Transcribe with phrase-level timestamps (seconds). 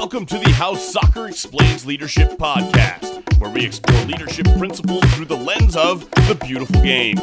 [0.00, 5.36] Welcome to the How Soccer Explains Leadership podcast, where we explore leadership principles through the
[5.36, 7.16] lens of the beautiful game.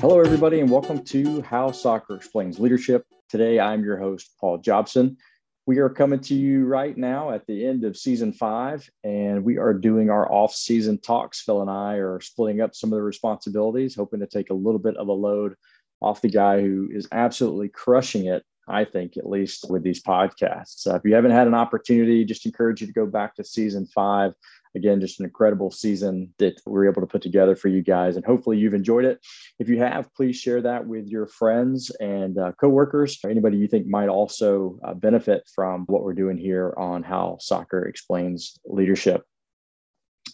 [0.00, 3.06] Hello, everybody, and welcome to How Soccer Explains Leadership.
[3.28, 5.18] Today, I'm your host, Paul Jobson.
[5.66, 9.56] We are coming to you right now at the end of season five, and we
[9.58, 11.42] are doing our off season talks.
[11.42, 14.80] Phil and I are splitting up some of the responsibilities, hoping to take a little
[14.80, 15.54] bit of a load
[16.02, 20.86] off the guy who is absolutely crushing it I think, at least with these podcasts.
[20.86, 23.86] Uh, if you haven't had an opportunity, just encourage you to go back to season
[23.86, 24.32] five.
[24.76, 28.16] Again, just an incredible season that we were able to put together for you guys.
[28.16, 29.18] And hopefully you've enjoyed it.
[29.58, 33.66] If you have, please share that with your friends and uh, coworkers or anybody you
[33.66, 39.24] think might also uh, benefit from what we're doing here on how soccer explains leadership.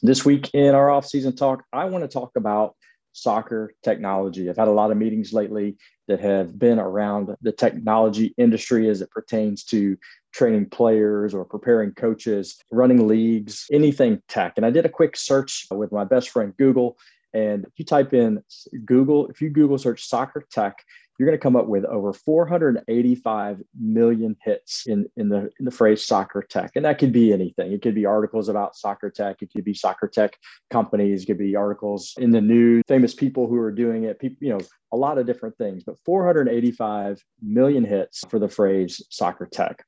[0.03, 2.75] This week in our off-season talk, I want to talk about
[3.15, 4.51] soccer technology.
[4.51, 5.77] I've had a lot of meetings lately
[6.09, 9.97] that have been around the technology industry as it pertains to
[10.33, 14.55] training players or preparing coaches, running leagues, anything tech.
[14.57, 16.99] And I did a quick search with my best friend Google.
[17.33, 18.43] And if you type in
[18.85, 20.79] Google, if you Google search soccer tech,
[21.19, 25.71] you're going to come up with over 485 million hits in, in the in the
[25.71, 26.73] phrase soccer tech.
[26.75, 27.73] And that could be anything.
[27.73, 30.37] It could be articles about soccer tech, it could be soccer tech
[30.71, 34.39] companies, it could be articles in the news, famous people who are doing it, people,
[34.41, 34.61] you know,
[34.93, 39.85] a lot of different things, but 485 million hits for the phrase soccer tech.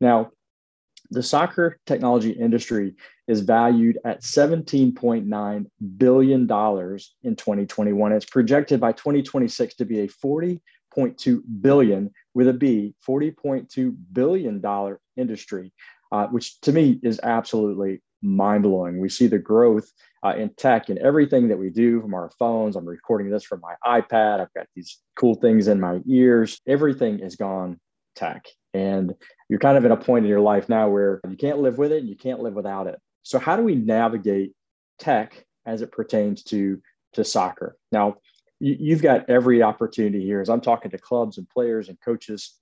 [0.00, 0.30] Now,
[1.10, 2.94] the soccer technology industry
[3.28, 8.12] is valued at $17.9 billion in 2021.
[8.12, 15.72] It's projected by 2026 to be a 40.2 billion with a B, $40.2 billion industry,
[16.12, 19.00] uh, which to me is absolutely mind blowing.
[19.00, 19.90] We see the growth
[20.24, 22.76] uh, in tech and everything that we do from our phones.
[22.76, 24.40] I'm recording this from my iPad.
[24.40, 26.60] I've got these cool things in my ears.
[26.66, 27.78] Everything is gone
[28.14, 28.46] tech.
[28.74, 29.14] And
[29.48, 31.92] you're kind of at a point in your life now where you can't live with
[31.92, 33.00] it and you can't live without it.
[33.22, 34.52] So how do we navigate
[34.98, 36.80] tech as it pertains to
[37.14, 37.76] to soccer?
[37.92, 38.16] Now,
[38.60, 42.54] you've got every opportunity here as I'm talking to clubs and players and coaches.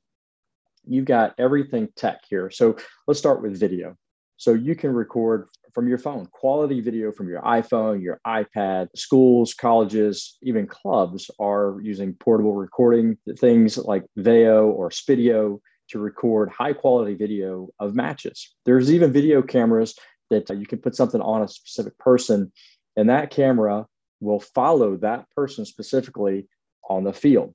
[0.87, 2.51] You've got everything tech here.
[2.51, 2.77] So
[3.07, 3.97] let's start with video.
[4.37, 8.89] So you can record from your phone, quality video from your iPhone, your iPad.
[8.95, 15.61] Schools, colleges, even clubs are using portable recording things like Veo or Spiideo
[15.95, 18.53] to record high quality video of matches.
[18.65, 19.97] There's even video cameras
[20.29, 22.51] that uh, you can put something on a specific person,
[22.97, 23.87] and that camera
[24.19, 26.49] will follow that person specifically
[26.91, 27.55] on the field.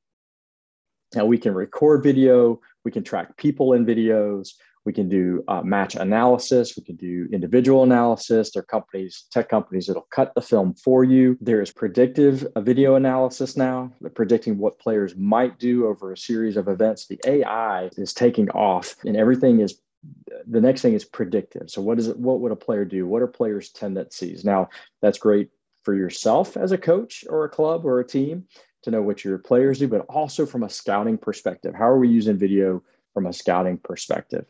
[1.14, 4.52] Now, we can record video, we can track people in videos,
[4.86, 8.52] we can do uh, match analysis, we can do individual analysis.
[8.52, 11.38] There are companies, tech companies that'll cut the film for you.
[11.42, 16.58] There is predictive uh, video analysis now, predicting what players might do over a series
[16.58, 17.08] of events.
[17.08, 19.82] The AI is taking off, and everything is
[20.48, 21.70] the next thing is predictive.
[21.70, 22.18] So what is it?
[22.18, 23.06] What would a player do?
[23.06, 24.46] What are players' tendencies?
[24.46, 24.70] Now
[25.02, 25.50] that's great
[25.84, 28.46] for yourself as a coach or a club or a team
[28.84, 31.76] to know what your players do, but also from a scouting perspective.
[31.76, 32.82] How are we using video
[33.14, 34.46] from a scouting perspective?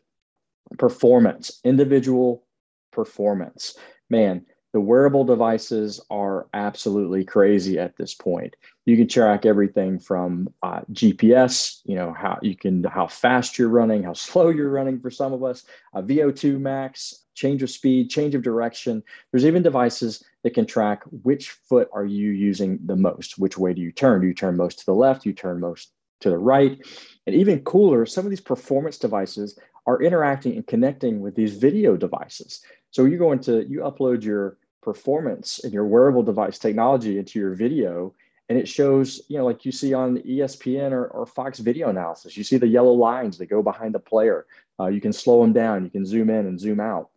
[0.78, 2.46] Performance, individual
[2.92, 3.76] performance.
[4.10, 8.56] Man, the wearable devices are absolutely crazy at this point.
[8.86, 13.70] You can track everything from uh, gps you know how you can how fast you're
[13.70, 15.64] running how slow you're running for some of us
[15.94, 19.02] uh, vo2 max change of speed change of direction.
[19.32, 23.74] There's even devices that can track which foot are you using the most which way
[23.74, 24.22] do you turn?
[24.22, 25.26] Do you turn most to the left?
[25.26, 25.92] You turn most
[26.22, 26.78] to the right?
[27.26, 29.58] And even cooler some of these performance devices
[29.90, 32.62] are interacting and connecting with these video devices.
[32.92, 37.56] So you go into you upload your performance and your wearable device technology into your
[37.56, 38.14] video
[38.50, 42.38] and it shows you know like you see on espn or, or fox video analysis
[42.38, 44.46] you see the yellow lines that go behind the player.
[44.80, 47.10] Uh, you can slow them down you can zoom in and zoom out.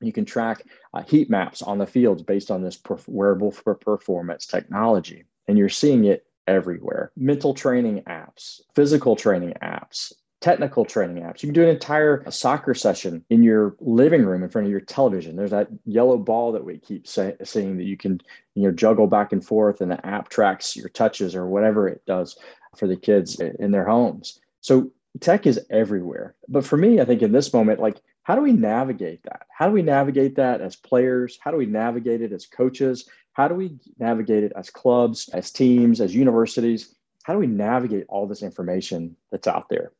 [0.00, 0.62] You can track
[0.94, 5.68] uh, heat maps on the fields based on this wearable for performance technology and you're
[5.68, 7.10] seeing it everywhere.
[7.16, 11.42] Mental training apps physical training apps technical training apps.
[11.42, 14.70] You can do an entire uh, soccer session in your living room in front of
[14.70, 15.36] your television.
[15.36, 18.20] There's that yellow ball that we keep say, saying that you can
[18.54, 22.02] you know juggle back and forth, and the app tracks your touches or whatever it
[22.06, 22.38] does
[22.76, 24.40] for the kids in their homes.
[24.60, 24.90] So
[25.20, 26.36] tech is everywhere.
[26.48, 29.46] But for me, I think in this moment, like how do we navigate that?
[29.50, 31.38] How do we navigate that as players?
[31.40, 33.08] How do we navigate it as coaches?
[33.32, 36.94] How do we navigate it as clubs, as teams, as universities?
[37.22, 39.92] How do we navigate all this information that's out there?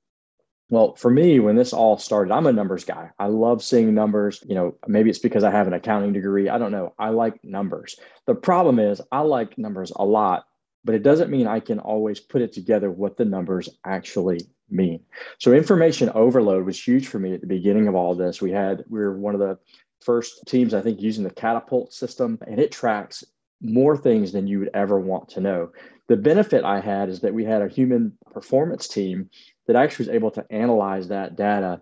[0.70, 3.11] Well, for me, when this all started, I'm a numbers guy.
[3.19, 4.44] I love seeing numbers.
[4.47, 6.50] You know, maybe it's because I have an accounting degree.
[6.50, 6.94] I don't know.
[6.99, 7.99] I like numbers.
[8.26, 10.47] The problem is, I like numbers a lot,
[10.85, 15.00] but it doesn't mean I can always put it together what the numbers actually mean.
[15.38, 18.43] So information overload was huge for me at the beginning of all this.
[18.43, 19.59] We had we were one of the
[20.00, 23.25] first teams I think using the catapult system and it tracks
[23.61, 25.70] more things than you would ever want to know.
[26.06, 29.29] The benefit I had is that we had a human performance team
[29.69, 31.81] that actually was able to analyze that data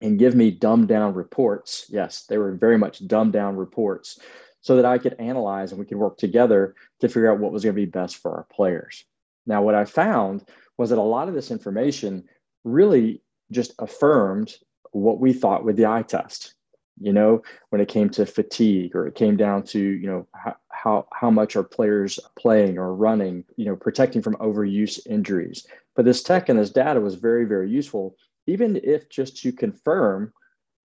[0.00, 1.86] and give me dumbed down reports.
[1.90, 4.18] Yes, they were very much dumbed down reports
[4.62, 7.64] so that I could analyze and we could work together to figure out what was
[7.64, 9.04] going to be best for our players.
[9.46, 10.44] Now, what I found
[10.78, 12.24] was that a lot of this information
[12.64, 14.54] really just affirmed
[14.92, 16.54] what we thought with the eye test.
[17.00, 20.56] You know, when it came to fatigue or it came down to, you know, how,
[20.68, 25.66] how, how much are players playing or running, you know, protecting from overuse injuries.
[25.94, 28.16] But this tech and this data was very, very useful,
[28.46, 30.32] even if just to confirm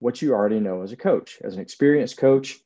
[0.00, 1.38] what you already know as a coach.
[1.42, 2.58] As an experienced coach,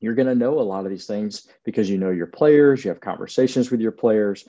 [0.00, 2.88] you're going to know a lot of these things because you know your players, you
[2.88, 4.46] have conversations with your players,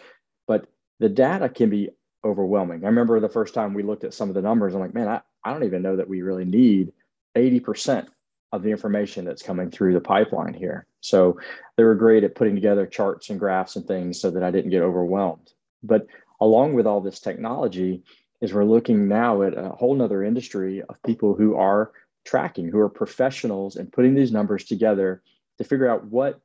[0.48, 0.66] but
[1.00, 1.90] the data can be
[2.24, 2.84] overwhelming.
[2.84, 5.08] I remember the first time we looked at some of the numbers, I'm like, man,
[5.08, 6.94] I, I don't even know that we really need
[7.36, 8.08] 80%
[8.52, 10.86] of the information that's coming through the pipeline here.
[11.00, 11.40] So
[11.78, 14.72] they were great at putting together charts and graphs and things so that I didn't
[14.72, 15.52] get overwhelmed.
[15.84, 16.06] But
[16.42, 18.04] along with all this technology,
[18.42, 21.92] is we're looking now at a whole nother industry of people who are
[22.26, 25.22] tracking, who are professionals and putting these numbers together
[25.58, 26.42] to figure out what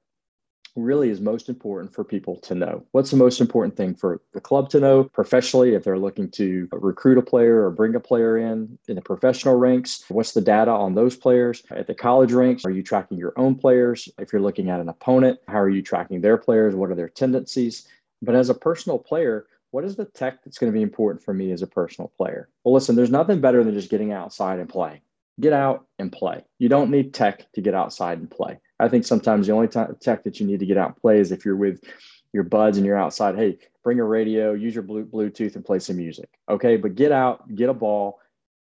[0.76, 2.84] really is most important for people to know.
[2.92, 6.68] What's the most important thing for the club to know professionally if they're looking to
[6.70, 10.04] recruit a player or bring a player in in the professional ranks?
[10.08, 11.62] What's the data on those players?
[11.70, 14.08] At the college ranks, are you tracking your own players?
[14.18, 16.74] If you're looking at an opponent, how are you tracking their players?
[16.74, 17.88] What are their tendencies?
[18.20, 19.46] But as a personal player,
[19.76, 22.48] what is the tech that's going to be important for me as a personal player?
[22.64, 25.02] Well, listen, there's nothing better than just getting outside and playing.
[25.38, 26.42] Get out and play.
[26.58, 28.58] You don't need tech to get outside and play.
[28.80, 31.20] I think sometimes the only time, tech that you need to get out and play
[31.20, 31.84] is if you're with
[32.32, 33.36] your buds and you're outside.
[33.36, 36.30] Hey, bring a radio, use your Bluetooth, and play some music.
[36.48, 38.18] Okay, but get out, get a ball,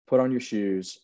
[0.08, 1.00] put on your shoes,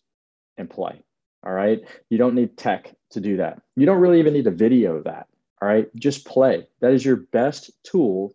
[0.58, 1.00] and play.
[1.42, 1.80] All right.
[2.10, 3.62] You don't need tech to do that.
[3.76, 5.28] You don't really even need to video that.
[5.62, 5.88] All right.
[5.96, 6.66] Just play.
[6.80, 8.34] That is your best tool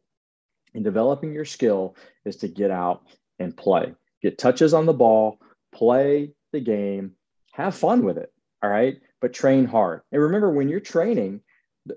[0.78, 3.04] in developing your skill is to get out
[3.40, 3.94] and play.
[4.22, 5.40] Get touches on the ball,
[5.74, 7.12] play the game,
[7.52, 8.32] have fun with it.
[8.64, 10.02] All right but train hard.
[10.12, 11.42] And remember, when you're training,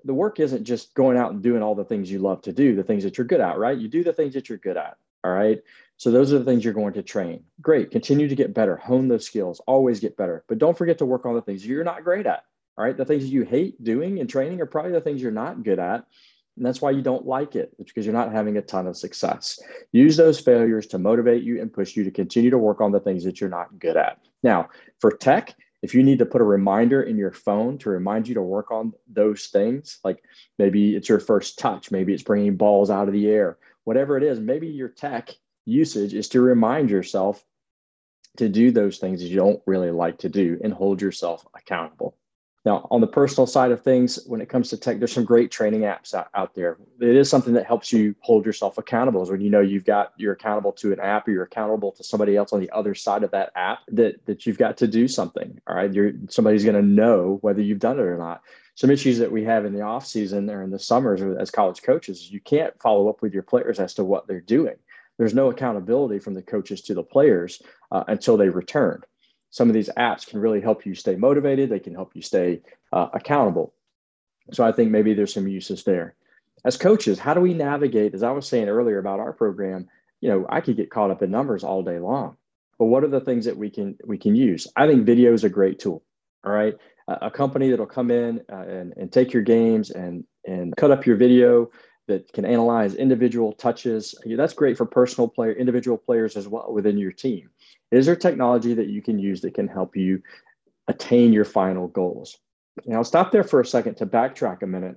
[0.05, 2.77] the work isn't just going out and doing all the things you love to do,
[2.77, 3.77] the things that you're good at, right?
[3.77, 4.97] You do the things that you're good at.
[5.25, 5.61] All right.
[5.97, 7.45] So those are the things you're going to train.
[7.61, 7.91] Great.
[7.91, 10.45] Continue to get better, hone those skills, always get better.
[10.49, 12.45] But don't forget to work on the things you're not great at.
[12.79, 12.97] All right.
[12.97, 16.07] The things you hate doing and training are probably the things you're not good at.
[16.61, 17.73] And that's why you don't like it.
[17.79, 19.59] It's because you're not having a ton of success.
[19.93, 23.01] Use those failures to motivate you and push you to continue to work on the
[23.01, 24.19] things that you're not good at.
[24.43, 24.69] Now,
[24.99, 28.35] for tech, if you need to put a reminder in your phone to remind you
[28.35, 30.23] to work on those things, like
[30.59, 34.23] maybe it's your first touch, maybe it's bringing balls out of the air, whatever it
[34.23, 35.31] is, maybe your tech
[35.65, 37.43] usage is to remind yourself
[38.37, 42.19] to do those things that you don't really like to do and hold yourself accountable.
[42.67, 45.51] Now, on the personal side of things, when it comes to tech, there's some great
[45.51, 46.77] training apps out, out there.
[47.01, 49.23] It is something that helps you hold yourself accountable.
[49.23, 52.05] Is when you know you've got you're accountable to an app or you're accountable to
[52.05, 55.09] somebody else on the other side of that app that that you've got to do
[55.09, 55.59] something.
[55.67, 58.43] All right, you're somebody's going to know whether you've done it or not.
[58.75, 61.83] Some issues that we have in the off season or in the summers as college
[61.83, 64.77] coaches, you can't follow up with your players as to what they're doing.
[65.17, 69.03] There's no accountability from the coaches to the players uh, until they return
[69.51, 71.69] some of these apps can really help you stay motivated.
[71.69, 73.75] They can help you stay uh, accountable.
[74.53, 76.15] So I think maybe there's some uses there.
[76.65, 78.15] As coaches, how do we navigate?
[78.15, 79.89] As I was saying earlier about our program,
[80.21, 82.37] you know, I could get caught up in numbers all day long.
[82.79, 84.67] But what are the things that we can we can use?
[84.77, 86.03] I think video is a great tool.
[86.45, 86.75] All right,
[87.09, 91.05] a company that'll come in uh, and, and take your games and and cut up
[91.05, 91.71] your video
[92.07, 94.15] that can analyze individual touches.
[94.25, 97.51] That's great for personal player, individual players as well within your team.
[97.91, 100.23] Is there technology that you can use that can help you
[100.89, 102.39] attain your final goals?
[102.85, 104.97] And I'll stop there for a second to backtrack a minute.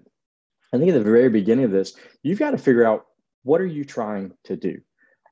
[0.74, 3.06] I think at the very beginning of this, you've got to figure out
[3.44, 4.80] what are you trying to do?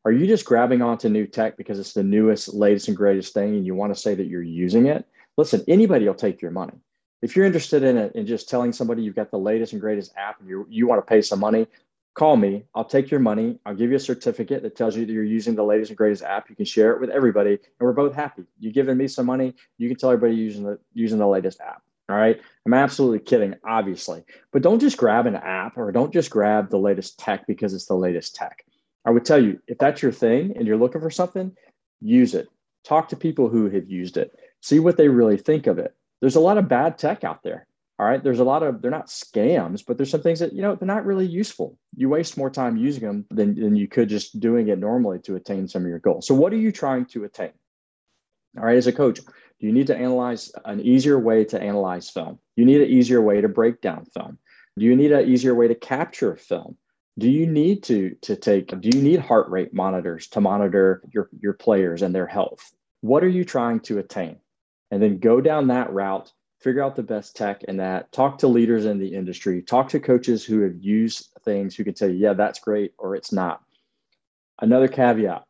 [0.03, 3.55] Are you just grabbing onto new tech because it's the newest, latest, and greatest thing
[3.55, 5.05] and you want to say that you're using it?
[5.37, 6.73] Listen, anybody will take your money.
[7.21, 10.11] If you're interested in it and just telling somebody you've got the latest and greatest
[10.17, 11.67] app and you, you want to pay some money,
[12.13, 12.65] call me.
[12.75, 13.59] I'll take your money.
[13.65, 16.23] I'll give you a certificate that tells you that you're using the latest and greatest
[16.23, 16.49] app.
[16.49, 18.43] You can share it with everybody, and we're both happy.
[18.59, 19.55] You're giving me some money.
[19.77, 21.83] You can tell everybody using the using the latest app.
[22.09, 22.41] All right.
[22.65, 24.25] I'm absolutely kidding, obviously.
[24.51, 27.85] But don't just grab an app or don't just grab the latest tech because it's
[27.85, 28.65] the latest tech.
[29.05, 31.55] I would tell you if that's your thing and you're looking for something,
[32.01, 32.49] use it.
[32.83, 34.37] Talk to people who have used it.
[34.61, 35.95] See what they really think of it.
[36.19, 37.65] There's a lot of bad tech out there.
[38.01, 38.23] All right.
[38.23, 40.87] There's a lot of, they're not scams, but there's some things that, you know, they're
[40.87, 41.77] not really useful.
[41.95, 45.35] You waste more time using them than, than you could just doing it normally to
[45.35, 46.25] attain some of your goals.
[46.25, 47.51] So, what are you trying to attain?
[48.57, 48.75] All right.
[48.75, 52.39] As a coach, do you need to analyze an easier way to analyze film?
[52.55, 54.39] You need an easier way to break down film.
[54.79, 56.77] Do you need an easier way to capture film?
[57.19, 61.29] Do you need to, to take, do you need heart rate monitors to monitor your,
[61.39, 62.73] your players and their health?
[63.01, 64.37] What are you trying to attain?
[64.89, 66.31] And then go down that route
[66.61, 68.11] figure out the best tech in that.
[68.11, 69.61] Talk to leaders in the industry.
[69.61, 73.15] Talk to coaches who have used things who can tell you yeah that's great or
[73.15, 73.61] it's not.
[74.59, 75.43] Another caveat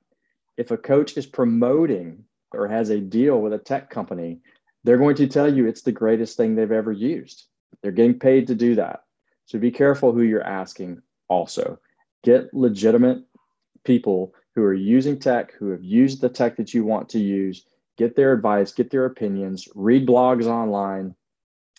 [0.58, 4.39] if a coach is promoting or has a deal with a tech company
[4.84, 7.46] they're going to tell you it's the greatest thing they've ever used.
[7.82, 9.03] They're getting paid to do that.
[9.46, 11.80] So be careful who you're asking also.
[12.24, 13.24] Get legitimate
[13.84, 17.65] people who are using tech who have used the tech that you want to use
[18.01, 21.13] get their advice, get their opinions, read blogs online,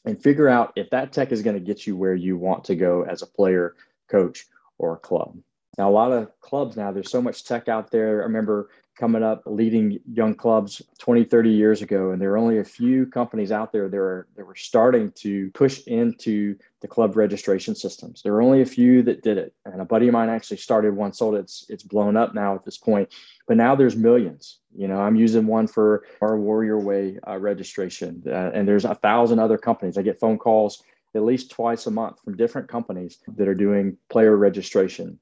[0.05, 2.77] and figure out if that tech is going to get you where you want to
[2.77, 3.75] go as a player,
[4.09, 4.47] coach,
[4.79, 5.37] or a club.
[5.79, 8.21] Now, a lot of clubs now, there's so much tech out there.
[8.21, 12.59] I remember coming up leading young clubs 20 30 years ago and there were only
[12.59, 17.17] a few companies out there that were, that were starting to push into the club
[17.17, 18.23] registration systems.
[18.23, 20.95] There were only a few that did it and a buddy of mine actually started
[20.95, 21.39] one sold it.
[21.41, 23.09] it's it's blown up now at this point
[23.49, 24.59] but now there's millions.
[24.75, 28.95] You know i'm using one for our warrior way uh, registration uh, and there's a
[28.95, 29.97] thousand other companies.
[29.97, 30.83] I get phone calls
[31.15, 35.19] at least twice a month from different companies that are doing player registration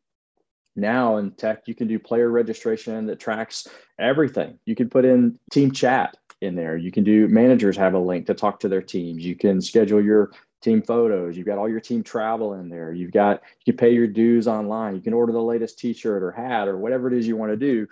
[0.76, 3.66] now in tech you can do player registration that tracks
[3.98, 4.58] everything.
[4.66, 6.76] You can put in team chat in there.
[6.76, 9.24] You can do managers have a link to talk to their teams.
[9.24, 10.30] You can schedule your
[10.62, 11.36] team photos.
[11.36, 12.92] You've got all your team travel in there.
[12.92, 14.94] You've got you can pay your dues online.
[14.94, 17.56] You can order the latest t-shirt or hat or whatever it is you want to
[17.56, 17.86] do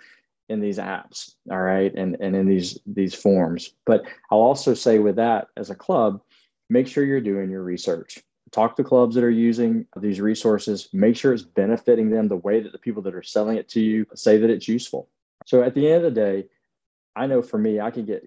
[0.49, 1.93] in these apps all right?
[1.95, 3.73] And and in these these forms.
[3.85, 6.21] But i'll also say with that as a club
[6.69, 8.19] make sure you're doing your research
[8.51, 12.59] talk to clubs that are using these resources make sure it's benefiting them the way
[12.59, 15.09] that the people that are selling it to you say that it's useful.
[15.45, 16.47] So at the end of the day
[17.15, 18.23] i know for me i can get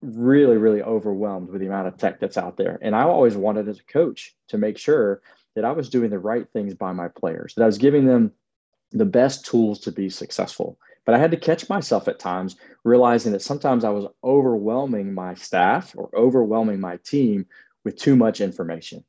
[0.00, 2.78] really really overwhelmed with the amount of tech that's out there.
[2.82, 5.22] And i always wanted as a coach to make sure
[5.54, 8.32] that i was doing the right things by my players that i was giving them
[8.90, 10.78] the best tools to be successful.
[11.04, 15.34] But i had to catch myself at times realizing that sometimes i was overwhelming my
[15.34, 17.46] staff or overwhelming my team
[17.84, 19.04] with too much information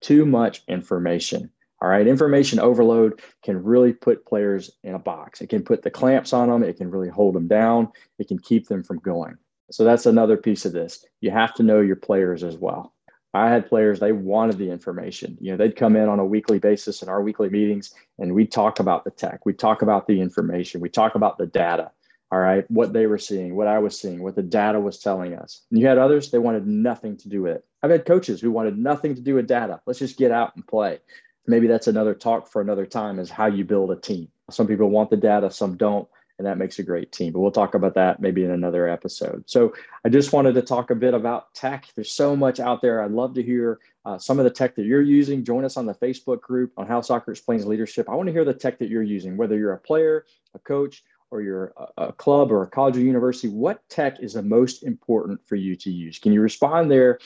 [0.00, 1.50] too much information.
[1.82, 2.06] All right.
[2.06, 5.40] Information overload can really put players in a box.
[5.40, 6.62] It can put the clamps on them.
[6.62, 7.88] It can really hold them down.
[8.18, 9.36] It can keep them from going.
[9.70, 11.06] So that's another piece of this.
[11.20, 12.92] You have to know your players as well.
[13.32, 15.38] I had players, they wanted the information.
[15.40, 18.50] You know, they'd come in on a weekly basis in our weekly meetings and we'd
[18.50, 19.46] talk about the tech.
[19.46, 20.80] We'd talk about the information.
[20.80, 21.92] We talk about the data
[22.32, 25.34] all right, what they were seeing, what I was seeing, what the data was telling
[25.34, 25.62] us.
[25.70, 27.64] And you had others, they wanted nothing to do with it.
[27.82, 29.80] I've had coaches who wanted nothing to do with data.
[29.86, 31.00] Let's just get out and play.
[31.46, 34.28] Maybe that's another talk for another time is how you build a team.
[34.50, 36.06] Some people want the data, some don't,
[36.38, 37.32] and that makes a great team.
[37.32, 39.44] But we'll talk about that maybe in another episode.
[39.46, 41.88] So I just wanted to talk a bit about tech.
[41.96, 43.02] There's so much out there.
[43.02, 45.44] I'd love to hear uh, some of the tech that you're using.
[45.44, 48.08] Join us on the Facebook group on How Soccer Explains Leadership.
[48.08, 51.02] I want to hear the tech that you're using, whether you're a player, a coach,
[51.30, 55.40] or you're a club or a college or university, what tech is the most important
[55.46, 56.18] for you to use?
[56.18, 57.18] Can you respond there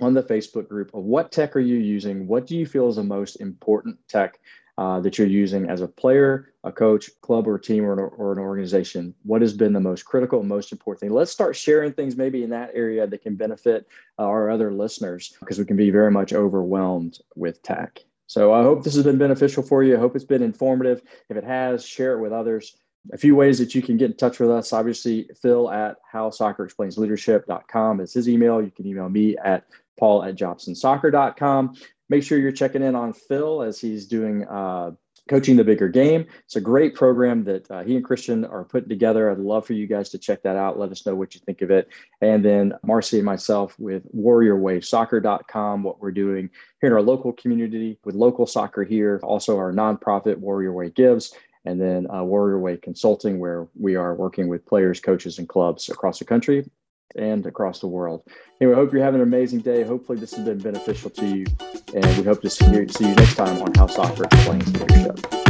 [0.00, 2.26] on the Facebook group of what tech are you using?
[2.26, 4.38] What do you feel is the most important tech
[4.78, 8.32] uh, that you're using as a player, a coach, club, or team, or an, or
[8.32, 9.14] an organization?
[9.22, 11.10] What has been the most critical and most important thing?
[11.10, 13.86] Let's start sharing things maybe in that area that can benefit
[14.18, 18.00] uh, our other listeners because we can be very much overwhelmed with tech.
[18.26, 19.94] So I hope this has been beneficial for you.
[19.94, 21.02] I hope it's been informative.
[21.28, 22.78] If it has, share it with others
[23.12, 24.72] a few ways that you can get in touch with us.
[24.72, 28.62] Obviously, Phil at howsoccerexplainsleadership.com is his email.
[28.62, 29.64] You can email me at
[29.98, 31.74] paul at jobsonsoccer.com.
[32.08, 34.92] Make sure you're checking in on Phil as he's doing uh,
[35.28, 36.26] coaching the bigger game.
[36.44, 39.30] It's a great program that uh, he and Christian are putting together.
[39.30, 40.78] I'd love for you guys to check that out.
[40.78, 41.88] Let us know what you think of it.
[42.20, 47.98] And then Marcy and myself with warriorwaysoccer.com, what we're doing here in our local community
[48.04, 52.76] with local soccer here, also our nonprofit Warrior Way Gives and then uh, Warrior Way
[52.76, 56.68] Consulting, where we are working with players, coaches, and clubs across the country
[57.14, 58.22] and across the world.
[58.60, 59.82] Anyway, I hope you're having an amazing day.
[59.82, 61.46] Hopefully, this has been beneficial to you,
[61.94, 65.41] and we hope to see you, see you next time on How Soccer Explains Leadership.